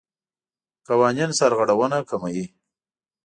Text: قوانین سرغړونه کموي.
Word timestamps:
قوانین 0.87 1.29
سرغړونه 1.39 1.97
کموي. 2.09 2.45